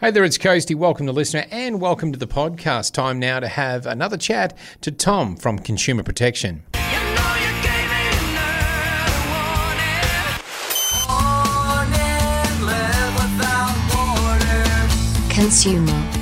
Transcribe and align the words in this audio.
Hey 0.00 0.12
there, 0.12 0.22
it's 0.22 0.38
Coasty. 0.38 0.76
Welcome 0.76 1.06
to 1.06 1.12
listener 1.12 1.44
and 1.50 1.80
welcome 1.80 2.12
to 2.12 2.18
the 2.20 2.28
podcast. 2.28 2.92
Time 2.92 3.18
now 3.18 3.40
to 3.40 3.48
have 3.48 3.84
another 3.84 4.16
chat 4.16 4.56
to 4.82 4.92
Tom 4.92 5.34
from 5.34 5.58
Consumer 5.58 6.04
Protection. 6.04 6.62
You 6.74 6.80
know 6.80 7.34
you 7.34 7.50
gave 7.64 7.90
me 7.90 8.06
another 8.30 9.18
warning. 9.34 10.38
Warning, 11.08 12.62
live 12.64 13.14
without 13.18 13.74
warning. 13.92 15.30
Consumer. 15.34 16.17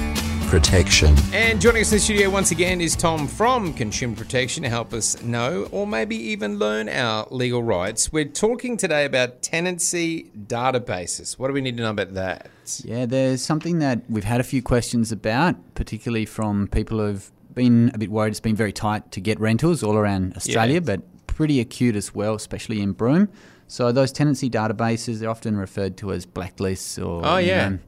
Protection. 0.60 1.14
And 1.34 1.60
joining 1.60 1.82
us 1.82 1.92
in 1.92 1.96
the 1.96 2.00
studio 2.00 2.30
once 2.30 2.50
again 2.50 2.80
is 2.80 2.96
Tom 2.96 3.28
from 3.28 3.74
Consumer 3.74 4.16
Protection 4.16 4.62
to 4.62 4.70
help 4.70 4.94
us 4.94 5.20
know 5.22 5.68
or 5.70 5.86
maybe 5.86 6.16
even 6.16 6.58
learn 6.58 6.88
our 6.88 7.26
legal 7.30 7.62
rights. 7.62 8.10
We're 8.10 8.24
talking 8.24 8.78
today 8.78 9.04
about 9.04 9.42
tenancy 9.42 10.30
databases. 10.46 11.38
What 11.38 11.48
do 11.48 11.52
we 11.52 11.60
need 11.60 11.76
to 11.76 11.82
know 11.82 11.90
about 11.90 12.14
that? 12.14 12.48
Yeah, 12.82 13.04
there's 13.04 13.42
something 13.42 13.80
that 13.80 14.00
we've 14.08 14.24
had 14.24 14.40
a 14.40 14.42
few 14.44 14.62
questions 14.62 15.12
about, 15.12 15.56
particularly 15.74 16.24
from 16.24 16.68
people 16.68 17.00
who've 17.00 17.30
been 17.52 17.90
a 17.92 17.98
bit 17.98 18.10
worried 18.10 18.30
it's 18.30 18.40
been 18.40 18.56
very 18.56 18.72
tight 18.72 19.12
to 19.12 19.20
get 19.20 19.38
rentals 19.38 19.82
all 19.82 19.94
around 19.94 20.38
Australia, 20.38 20.74
Yeah. 20.76 20.80
but 20.80 21.26
pretty 21.26 21.60
acute 21.60 21.96
as 21.96 22.14
well, 22.14 22.34
especially 22.34 22.80
in 22.80 22.92
Broome. 22.92 23.28
So 23.68 23.92
those 23.92 24.10
tenancy 24.10 24.48
databases, 24.48 25.18
they're 25.18 25.28
often 25.28 25.58
referred 25.58 25.98
to 25.98 26.12
as 26.12 26.24
blacklists 26.24 26.98
or 26.98 27.20
Oh, 27.26 27.36
you 27.36 27.48
yeah. 27.48 27.68
know, 27.68 27.78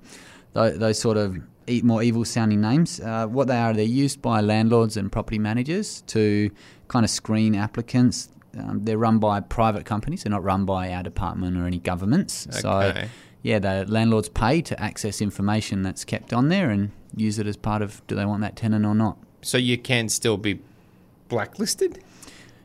tho- 0.53 0.77
those 0.77 0.99
sort 0.99 1.17
of 1.17 1.39
more 1.83 2.03
evil 2.03 2.25
sounding 2.25 2.61
names. 2.61 3.01
Uh, 3.01 3.27
what 3.27 3.49
they 3.49 3.57
are, 3.57 3.73
they're 3.73 3.85
used 3.85 4.21
by 4.23 4.41
landlords 4.41 4.97
and 4.97 5.11
property 5.11 5.39
managers 5.39 6.03
to 6.09 6.51
kind 6.89 7.05
of 7.05 7.11
screen 7.11 7.55
applicants. 7.55 8.31
Um, 8.59 8.85
they're 8.85 8.99
run 8.99 9.19
by 9.19 9.41
private 9.41 9.85
companies, 9.85 10.23
they're 10.25 10.31
not 10.31 10.43
run 10.43 10.65
by 10.65 10.93
our 10.93 11.03
department 11.03 11.57
or 11.57 11.67
any 11.67 11.79
governments. 11.79 12.47
So 12.51 12.95
yeah, 13.43 13.59
the 13.59 13.85
landlords 13.89 14.29
pay 14.29 14.63
to 14.63 14.81
access 14.83 15.21
information 15.21 15.83
that's 15.83 16.05
kept 16.05 16.33
on 16.33 16.49
there 16.49 16.71
and 16.71 16.91
use 17.17 17.39
it 17.39 17.47
as 17.47 17.57
part 17.57 17.83
of 17.83 18.05
do 18.07 18.15
they 18.15 18.25
want 18.25 18.41
that 18.43 18.57
tenant 18.57 18.85
or 18.85 18.95
not. 18.95 19.17
So 19.43 19.59
you 19.59 19.79
can 19.79 20.09
still 20.09 20.37
be 20.37 20.61
blacklisted? 21.29 22.03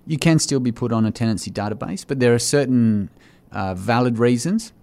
You 0.07 0.17
can 0.17 0.39
still 0.39 0.59
be 0.59 0.71
put 0.71 0.91
on 0.91 1.05
a 1.05 1.11
tenancy 1.11 1.51
database, 1.51 2.05
but 2.07 2.19
there 2.19 2.33
are 2.33 2.39
certain 2.39 3.09
uh, 3.51 3.73
valid 3.75 4.17
reasons 4.17 4.73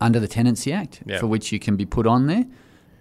under 0.00 0.18
the 0.18 0.28
Tenancy 0.28 0.72
Act 0.72 1.02
Yeah. 1.06 1.18
for 1.18 1.26
which 1.26 1.52
you 1.52 1.58
can 1.58 1.76
be 1.76 1.86
put 1.86 2.06
on 2.06 2.26
there, 2.26 2.46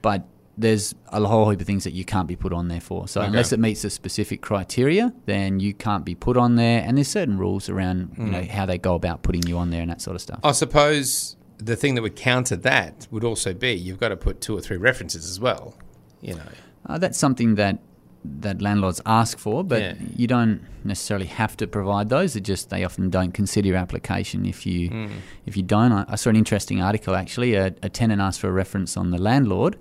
but 0.01 0.25
there's 0.59 0.93
a 1.13 1.21
whole 1.25 1.49
heap 1.49 1.61
of 1.61 1.65
things 1.67 1.85
that 1.85 1.93
you 1.93 2.03
can't 2.03 2.27
be 2.27 2.35
put 2.35 2.51
on 2.53 2.67
there 2.67 2.81
for. 2.81 3.07
So 3.07 3.21
Okay. 3.21 3.27
unless 3.29 3.53
it 3.53 3.59
meets 3.59 3.83
a 3.85 3.89
specific 3.89 4.41
criteria, 4.41 5.13
then 5.25 5.59
you 5.61 5.73
can't 5.73 6.03
be 6.03 6.15
put 6.15 6.35
on 6.35 6.55
there. 6.55 6.83
And 6.85 6.97
there's 6.97 7.07
certain 7.07 7.37
rules 7.37 7.69
around 7.69 7.97
you 8.17 8.25
Mm. 8.25 8.31
know 8.31 8.43
how 8.43 8.65
they 8.65 8.77
go 8.77 8.93
about 8.95 9.23
putting 9.23 9.47
you 9.47 9.57
on 9.57 9.69
there 9.69 9.81
and 9.81 9.89
that 9.89 10.01
sort 10.01 10.15
of 10.15 10.21
stuff. 10.21 10.39
I 10.43 10.51
suppose 10.51 11.37
the 11.57 11.75
thing 11.75 11.95
that 11.95 12.01
would 12.01 12.15
counter 12.17 12.55
that 12.57 13.07
would 13.09 13.23
also 13.23 13.53
be 13.53 13.71
you've 13.71 13.99
got 13.99 14.09
to 14.09 14.17
put 14.17 14.41
two 14.41 14.55
or 14.57 14.61
three 14.61 14.77
references 14.77 15.25
as 15.29 15.39
well. 15.39 15.75
You 16.21 16.35
know. 16.35 16.49
Uh, 16.85 16.97
that's 16.97 17.17
something 17.17 17.55
that 17.55 17.79
that 18.41 18.61
landlords 18.61 18.99
ask 19.05 19.37
for, 19.37 19.63
but 19.63 19.81
Yeah. 19.81 19.93
you 20.17 20.27
don't 20.27 20.59
necessarily 20.83 21.27
have 21.27 21.55
to 21.55 21.65
provide 21.67 22.09
those. 22.09 22.35
It 22.35 22.41
just 22.41 22.69
they 22.69 22.83
often 22.83 23.09
don't 23.09 23.33
consider 23.33 23.69
your 23.69 23.77
application 23.77 24.45
if 24.45 24.65
you 24.65 24.89
Hmm. 24.89 25.07
if 25.45 25.55
you 25.55 25.63
don't. 25.63 25.93
I, 25.93 26.03
I 26.09 26.15
saw 26.17 26.29
an 26.29 26.35
interesting 26.35 26.81
article 26.81 27.15
actually. 27.15 27.55
A, 27.55 27.67
a 27.81 27.87
tenant 27.87 28.19
asked 28.21 28.41
for 28.41 28.49
a 28.49 28.51
reference 28.51 28.97
on 28.97 29.11
the 29.11 29.17
landlord 29.17 29.77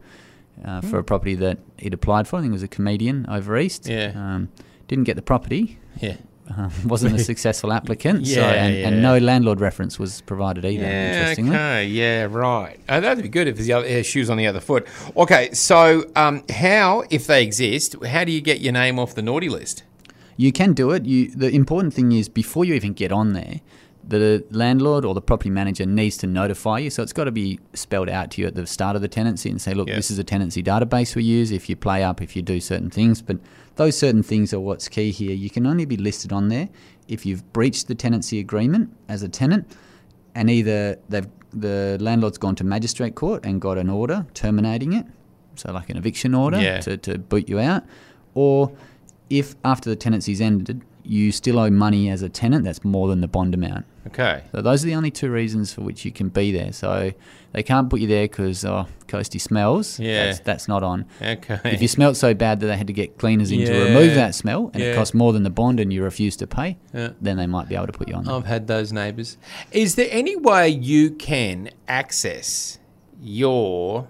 uh, 0.65 0.81
for 0.83 0.99
a 0.99 1.05
property 1.05 1.35
that 1.37 1.59
he'd 1.79 1.95
applied 1.95 2.27
for. 2.29 2.37
I 2.37 2.41
think 2.41 2.51
it 2.51 2.55
was 2.55 2.63
a 2.63 2.69
comedian 2.69 3.27
over 3.29 3.57
east. 3.59 3.89
Yeah. 3.89 4.13
Um, 4.15 4.49
didn't 4.89 5.05
get 5.05 5.17
the 5.17 5.23
property. 5.23 5.79
Yeah. 6.01 6.17
Um, 6.57 6.73
wasn't 6.87 7.15
a 7.15 7.19
successful 7.33 7.73
applicant. 7.73 8.27
so, 8.27 8.41
Yeah, 8.41 8.51
and, 8.53 8.75
yeah. 8.77 8.89
and 8.89 9.03
no 9.03 9.19
landlord 9.19 9.61
reference 9.61 9.99
was 9.99 10.23
provided 10.23 10.65
either. 10.65 10.83
Yeah, 10.85 11.13
interestingly. 11.21 11.55
okay, 11.57 11.87
yeah, 11.87 12.27
right. 12.31 12.81
Oh, 12.89 13.01
that'd 13.01 13.23
be 13.23 13.29
good 13.29 13.49
if 13.49 13.57
the 13.57 13.73
other 13.73 14.03
shoes 14.03 14.31
on 14.31 14.39
the 14.39 14.47
other 14.47 14.61
foot. 14.61 14.87
Okay, 15.17 15.53
so 15.53 16.11
um, 16.17 16.43
how, 16.51 17.05
if 17.11 17.27
they 17.27 17.43
exist, 17.43 18.03
how 18.07 18.25
do 18.25 18.33
you 18.33 18.41
get 18.41 18.61
your 18.61 18.73
name 18.73 18.99
off 18.99 19.15
the 19.15 19.23
naughty 19.23 19.49
list? 19.51 19.83
You 20.39 20.53
can 20.53 20.73
do 20.73 20.93
it. 20.93 21.05
You, 21.05 21.31
the 21.31 21.51
important 21.51 21.93
thing 21.93 22.13
is 22.13 22.29
before 22.29 22.65
you 22.65 22.73
even 22.75 22.93
get 22.95 23.11
on 23.13 23.33
there, 23.35 23.61
the 24.07 24.45
landlord 24.51 25.05
or 25.05 25.15
the 25.15 25.21
property 25.21 25.51
manager 25.51 25.85
needs 25.87 26.17
to 26.19 26.27
notify 26.27 26.79
you. 26.79 26.91
So 26.91 27.03
it's 27.03 27.13
got 27.13 27.25
to 27.25 27.31
be 27.33 27.61
spelled 27.75 28.09
out 28.09 28.31
to 28.33 28.41
you 28.43 28.47
at 28.49 28.55
the 28.55 28.67
start 28.67 28.97
of 28.97 29.03
the 29.03 29.09
tenancy 29.09 29.51
and 29.51 29.61
say, 29.61 29.75
look, 29.75 29.89
Yeah. 29.89 29.97
this 29.97 30.11
is 30.11 30.19
a 30.19 30.25
tenancy 30.25 30.63
database 30.63 31.15
we 31.15 31.25
use 31.25 31.51
if 31.51 31.69
you 31.69 31.77
play 31.77 32.03
up, 32.03 32.23
if 32.23 32.35
you 32.35 32.43
do 32.43 32.61
certain 32.61 32.91
things. 32.91 33.21
But 33.23 33.39
those 33.77 33.97
certain 33.99 34.23
things 34.23 34.53
are 34.55 34.61
what's 34.61 34.89
key 34.89 35.11
here. 35.11 35.35
You 35.35 35.51
can 35.51 35.67
only 35.67 35.85
be 35.85 35.97
listed 35.97 36.33
on 36.33 36.49
there 36.49 36.69
if 37.07 37.25
you've 37.27 37.53
breached 37.53 37.89
the 37.89 37.95
tenancy 37.95 38.39
agreement 38.41 38.95
as 39.09 39.23
a 39.23 39.29
tenant 39.29 39.67
and 40.35 40.49
either 40.51 40.99
they've 41.09 41.27
the 41.51 41.97
landlord's 41.99 42.37
gone 42.37 42.55
to 42.55 42.63
magistrate 42.65 43.15
court 43.15 43.43
and 43.47 43.59
got 43.59 43.79
an 43.79 43.89
order 43.89 44.27
terminating 44.35 44.93
it, 44.93 45.07
so 45.55 45.73
like 45.73 45.89
an 45.89 45.97
eviction 45.97 46.35
order 46.35 46.61
Yeah. 46.61 46.81
to, 46.81 46.99
to 46.99 47.17
boot 47.19 47.49
you 47.49 47.59
out, 47.59 47.85
or 48.35 48.71
if 49.31 49.55
after 49.65 49.91
the 49.91 49.97
tenancy's 49.97 50.41
ended 50.41 50.83
you 51.05 51.33
still 51.33 51.59
owe 51.59 51.71
money 51.71 52.11
as 52.11 52.21
a 52.21 52.29
tenant 52.29 52.65
that's 52.65 52.85
more 52.85 53.09
than 53.09 53.23
the 53.23 53.29
bond 53.29 53.55
amount. 53.55 53.87
Okay. 54.09 54.45
So 54.53 54.61
those 54.61 54.83
are 54.85 54.87
the 54.89 54.95
only 54.95 55.11
two 55.11 55.31
reasons 55.31 55.73
for 55.73 55.81
which 55.81 56.05
you 56.05 56.13
can 56.13 56.29
be 56.29 56.53
there. 56.53 56.71
So 56.71 57.13
they 57.53 57.63
can't 57.63 57.89
put 57.89 58.01
you 58.01 58.07
there 58.07 58.25
because 58.25 58.63
oh, 58.67 58.87
Coasty 59.07 59.41
smells. 59.41 59.99
Yeah. 59.99 60.27
that's, 60.27 60.41
that's 60.41 60.69
not 60.69 60.83
on. 60.83 61.07
Okay. 61.23 61.61
If 61.65 61.81
you 61.81 61.89
smelt 61.89 62.19
so 62.19 62.35
bad 62.35 62.61
that 62.61 62.67
they 62.67 62.77
had 62.77 62.89
to 62.89 62.93
get 62.93 63.17
cleaners 63.17 63.51
in 63.51 63.61
Yeah. 63.61 63.67
to 63.69 63.85
remove 63.85 64.17
that 64.17 64.35
smell 64.35 64.71
and 64.75 64.83
Yeah. 64.83 64.91
it 64.91 64.97
cost 64.97 65.15
more 65.15 65.33
than 65.33 65.45
the 65.45 65.51
bond 65.51 65.81
and 65.81 65.91
you 65.95 66.03
refuse 66.03 66.37
to 66.37 66.47
pay, 66.47 66.77
Yeah. 66.93 67.13
then 67.23 67.39
they 67.39 67.47
might 67.47 67.71
be 67.71 67.75
able 67.75 67.87
to 67.87 67.93
put 67.93 68.07
you 68.09 68.15
on. 68.15 68.25
there. 68.25 68.35
I've 68.35 68.45
had 68.45 68.67
those 68.67 68.93
neighbours. 68.93 69.39
Is 69.73 69.95
there 69.95 70.09
any 70.11 70.37
way 70.37 70.69
you 70.69 71.11
can 71.13 71.71
access 71.89 72.79
your 73.23 74.09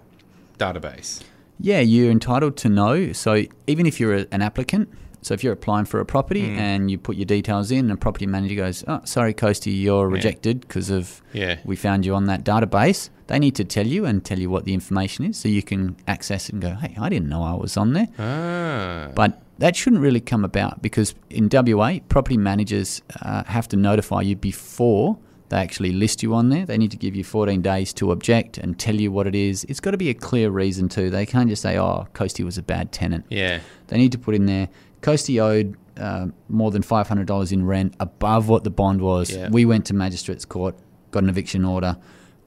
database? 0.58 1.22
Yeah, 1.60 1.78
you're 1.80 2.10
entitled 2.10 2.56
to 2.58 2.68
know. 2.68 3.12
So 3.12 3.44
even 3.68 3.86
if 3.86 4.00
you're 4.00 4.16
a, 4.16 4.26
an 4.32 4.42
applicant, 4.42 4.88
so 5.22 5.34
if 5.34 5.42
you're 5.44 5.52
applying 5.52 5.84
for 5.84 6.00
a 6.00 6.04
property 6.06 6.46
Hmm. 6.54 6.58
and 6.58 6.90
you 6.90 6.98
put 6.98 7.16
your 7.16 7.24
details 7.26 7.70
in, 7.70 7.80
and 7.80 7.92
a 7.92 7.96
property 7.96 8.26
manager 8.26 8.54
goes, 8.54 8.84
"Oh, 8.86 9.00
sorry, 9.04 9.34
Coasty, 9.34 9.72
you're 9.80 10.08
rejected 10.08 10.60
because 10.62 10.90
of 10.90 11.22
Yeah. 11.32 11.58
we 11.64 11.76
found 11.76 12.06
you 12.06 12.14
on 12.14 12.26
that 12.26 12.44
database." 12.44 13.10
They 13.26 13.38
need 13.38 13.54
to 13.56 13.64
tell 13.64 13.86
you 13.86 14.06
and 14.06 14.24
tell 14.24 14.38
you 14.38 14.48
what 14.48 14.64
the 14.64 14.72
information 14.72 15.26
is, 15.26 15.36
so 15.36 15.48
you 15.48 15.62
can 15.62 15.96
access 16.06 16.48
it 16.48 16.54
and 16.54 16.62
go, 16.62 16.70
"Hey, 16.74 16.94
I 16.98 17.08
didn't 17.10 17.28
know 17.28 17.42
I 17.42 17.54
was 17.54 17.76
on 17.76 17.92
there." 17.92 18.08
Ah. 18.18 19.08
But 19.14 19.42
that 19.58 19.76
shouldn't 19.76 20.00
really 20.02 20.20
come 20.20 20.44
about 20.44 20.80
because 20.82 21.14
in 21.30 21.48
WA, 21.48 22.00
property 22.08 22.36
managers 22.38 23.02
uh, 23.20 23.42
have 23.46 23.68
to 23.68 23.76
notify 23.76 24.22
you 24.22 24.36
before 24.36 25.18
they 25.50 25.56
actually 25.56 25.92
list 25.92 26.22
you 26.22 26.34
on 26.34 26.50
there. 26.50 26.66
They 26.66 26.76
need 26.76 26.90
to 26.90 26.98
give 26.98 27.16
you 27.16 27.24
14 27.24 27.62
days 27.62 27.94
to 27.94 28.12
object 28.12 28.58
and 28.58 28.78
tell 28.78 28.94
you 28.94 29.10
what 29.10 29.26
it 29.26 29.34
is. 29.34 29.64
It's 29.64 29.80
got 29.80 29.92
to 29.92 29.96
be 29.96 30.10
a 30.10 30.14
clear 30.14 30.50
reason 30.50 30.90
too. 30.90 31.08
They 31.08 31.24
can't 31.24 31.48
just 31.48 31.62
say, 31.62 31.78
"Oh, 31.78 32.06
Coasty 32.14 32.44
was 32.44 32.58
a 32.58 32.62
bad 32.62 32.92
tenant." 32.92 33.24
Yeah. 33.30 33.60
They 33.86 33.96
need 33.96 34.12
to 34.12 34.18
put 34.18 34.34
in 34.34 34.44
there, 34.44 34.68
Coasty 35.03 35.41
owed 35.41 35.76
uh, 35.97 36.26
more 36.48 36.70
than 36.70 36.82
$500 36.82 37.53
in 37.53 37.66
rent 37.66 37.94
above 38.00 38.48
what 38.48 38.64
the 38.64 38.70
bond 38.70 39.00
was. 39.00 39.31
Yeah. 39.31 39.48
We 39.50 39.64
went 39.64 39.86
to 39.86 39.94
magistrates 39.94 40.44
court, 40.44 40.76
got 41.10 41.22
an 41.22 41.28
eviction 41.28 41.64
order 41.64 41.97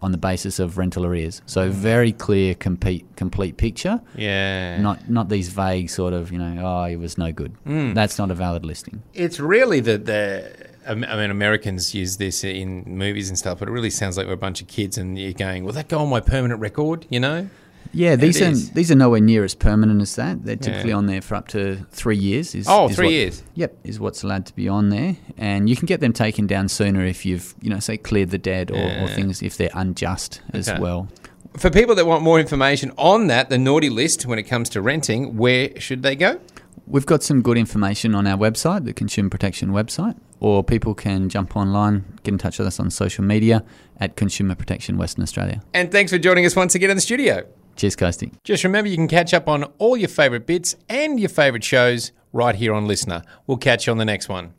on 0.01 0.11
the 0.11 0.17
basis 0.17 0.59
of 0.59 0.77
rental 0.77 1.05
arrears. 1.05 1.41
So 1.45 1.69
very 1.69 2.11
clear, 2.11 2.55
complete, 2.55 3.05
complete 3.15 3.57
picture. 3.57 4.01
Yeah. 4.15 4.81
Not 4.81 5.09
not 5.09 5.29
these 5.29 5.49
vague 5.49 5.89
sort 5.89 6.13
of, 6.13 6.31
you 6.31 6.39
know, 6.39 6.65
oh, 6.65 6.83
it 6.85 6.95
was 6.95 7.17
no 7.17 7.31
good. 7.31 7.51
Hmm. 7.65 7.93
That's 7.93 8.17
not 8.17 8.31
a 8.31 8.33
valid 8.33 8.65
listing. 8.65 9.03
It's 9.13 9.39
really 9.39 9.79
the 9.79 9.97
the. 9.97 10.71
I 10.87 10.95
mean, 10.95 11.29
Americans 11.29 11.93
use 11.93 12.17
this 12.17 12.43
in 12.43 12.83
movies 12.87 13.29
and 13.29 13.37
stuff, 13.37 13.59
but 13.59 13.67
it 13.67 13.71
really 13.71 13.91
sounds 13.91 14.17
like 14.17 14.25
we're 14.25 14.33
a 14.33 14.37
bunch 14.37 14.63
of 14.63 14.67
kids, 14.67 14.97
and 14.97 15.15
you're 15.15 15.31
going, 15.31 15.63
"Will 15.63 15.73
that 15.73 15.87
go 15.89 15.99
on 15.99 16.09
my 16.09 16.21
permanent 16.21 16.59
record?" 16.59 17.05
You 17.07 17.19
know? 17.19 17.49
Yeah, 17.93 18.15
these 18.15 18.41
are 18.41 18.51
these 18.73 18.89
are 18.91 18.95
nowhere 18.95 19.19
near 19.19 19.43
as 19.43 19.53
permanent 19.53 20.01
as 20.01 20.15
that. 20.15 20.45
They're 20.45 20.55
typically 20.55 20.91
Yeah. 20.91 20.95
on 20.97 21.07
there 21.07 21.21
for 21.21 21.35
up 21.35 21.47
to 21.49 21.85
three 21.91 22.15
years. 22.17 22.55
Is, 22.55 22.65
Oh, 22.69 22.87
is 22.87 22.95
three 22.95 23.07
what- 23.07 23.11
years. 23.13 23.43
Yep, 23.55 23.77
is 23.83 23.99
what's 23.99 24.23
allowed 24.23 24.45
to 24.45 24.55
be 24.55 24.67
on 24.69 24.89
there, 24.89 25.17
and 25.37 25.69
you 25.69 25.75
can 25.75 25.87
get 25.87 25.99
them 25.99 26.13
taken 26.13 26.47
down 26.47 26.69
sooner 26.69 27.05
if 27.05 27.25
you've 27.25 27.53
you 27.61 27.69
know 27.69 27.79
say 27.79 27.97
cleared 27.97 28.29
the 28.29 28.37
debt 28.37 28.71
or, 28.71 28.75
Yeah. 28.77 29.03
or 29.03 29.07
things 29.09 29.41
if 29.41 29.57
they're 29.57 29.69
unjust 29.73 30.41
as 30.53 30.69
Okay. 30.69 30.79
well. 30.79 31.09
For 31.57 31.69
people 31.69 31.95
that 31.95 32.05
want 32.05 32.23
more 32.23 32.39
information 32.39 32.93
on 32.97 33.27
that, 33.27 33.49
the 33.49 33.57
naughty 33.57 33.89
list 33.89 34.25
when 34.25 34.39
it 34.39 34.43
comes 34.43 34.69
to 34.69 34.81
renting, 34.81 35.35
where 35.35 35.69
should 35.77 36.01
they 36.01 36.15
go? 36.15 36.39
We've 36.87 37.05
got 37.05 37.23
some 37.23 37.41
good 37.41 37.57
information 37.57 38.15
on 38.15 38.25
our 38.25 38.37
website, 38.37 38.85
the 38.85 38.93
Consumer 38.93 39.29
Protection 39.29 39.69
website, 39.71 40.15
or 40.39 40.63
people 40.63 40.93
can 40.93 41.27
jump 41.29 41.55
online, 41.57 42.05
get 42.23 42.33
in 42.33 42.37
touch 42.37 42.57
with 42.57 42.67
us 42.67 42.79
on 42.79 42.89
social 42.89 43.23
media 43.25 43.63
at 43.99 44.15
Consumer 44.15 44.55
Protection 44.55 44.97
Western 44.97 45.23
Australia. 45.23 45.61
And 45.73 45.91
thanks 45.91 46.11
for 46.11 46.17
joining 46.17 46.45
us 46.45 46.55
once 46.55 46.73
again 46.73 46.89
in 46.89 46.95
the 46.97 47.01
studio. 47.01 47.43
Cheers, 47.75 47.95
Coasty. 47.95 48.33
Just 48.43 48.63
remember 48.63 48.89
you 48.89 48.97
can 48.97 49.07
catch 49.07 49.33
up 49.33 49.47
on 49.47 49.63
all 49.77 49.97
your 49.97 50.09
favourite 50.09 50.45
bits 50.45 50.75
and 50.89 51.19
your 51.19 51.29
favourite 51.29 51.63
shows 51.63 52.11
right 52.33 52.55
here 52.55 52.73
on 52.73 52.87
Listener. 52.87 53.23
We'll 53.47 53.57
catch 53.57 53.87
you 53.87 53.91
on 53.91 53.97
the 53.97 54.05
next 54.05 54.29
one. 54.29 54.53